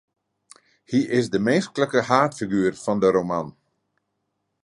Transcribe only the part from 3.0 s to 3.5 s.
de roman.